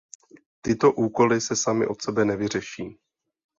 [0.61, 2.97] Tyto úkoly se samy od sebe nevyřeší.